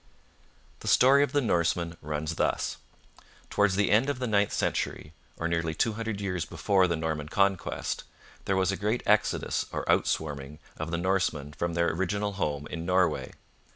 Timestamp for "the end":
3.75-4.09